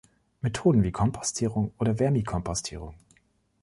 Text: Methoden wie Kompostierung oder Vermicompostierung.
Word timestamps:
Methoden 0.41 0.81
wie 0.81 0.91
Kompostierung 0.91 1.73
oder 1.77 1.97
Vermicompostierung. 1.97 2.95